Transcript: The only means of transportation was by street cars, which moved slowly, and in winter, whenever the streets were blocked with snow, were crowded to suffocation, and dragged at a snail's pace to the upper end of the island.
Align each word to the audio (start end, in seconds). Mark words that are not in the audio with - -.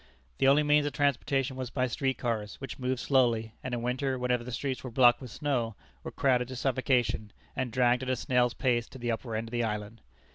The 0.39 0.47
only 0.47 0.63
means 0.63 0.87
of 0.87 0.93
transportation 0.93 1.55
was 1.55 1.69
by 1.69 1.85
street 1.85 2.17
cars, 2.17 2.55
which 2.55 2.79
moved 2.79 2.99
slowly, 2.99 3.53
and 3.63 3.71
in 3.71 3.83
winter, 3.83 4.17
whenever 4.17 4.43
the 4.43 4.51
streets 4.51 4.83
were 4.83 4.89
blocked 4.89 5.21
with 5.21 5.29
snow, 5.29 5.75
were 6.01 6.09
crowded 6.09 6.47
to 6.47 6.55
suffocation, 6.55 7.31
and 7.55 7.71
dragged 7.71 8.01
at 8.01 8.09
a 8.09 8.15
snail's 8.15 8.55
pace 8.55 8.87
to 8.89 8.97
the 8.97 9.11
upper 9.11 9.35
end 9.35 9.49
of 9.49 9.51
the 9.51 9.63
island. 9.63 10.01